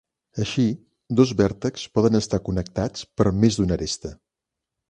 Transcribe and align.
Així, 0.43 0.63
dos 1.19 1.33
vèrtexs 1.41 1.85
poden 1.99 2.21
estar 2.21 2.41
connectats 2.49 3.07
per 3.21 3.29
més 3.45 3.59
d'una 3.61 3.79
aresta. 3.81 4.17